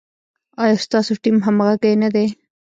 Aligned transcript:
ایا 0.61 0.75
ستاسو 0.85 1.11
ټیم 1.23 1.37
همغږی 1.45 1.93
نه 2.03 2.09
دی؟ 2.15 2.27